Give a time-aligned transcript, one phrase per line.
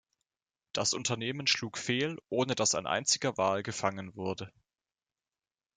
[0.73, 4.51] Das Unternehmen schlug fehl, ohne dass ein einziger Wal gefangen wurde.